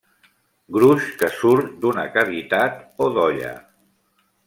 [0.77, 3.57] Gruix que surt d'una cavitat o dolla.